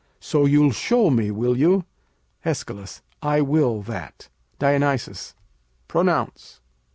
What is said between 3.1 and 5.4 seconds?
I will that. Dionysus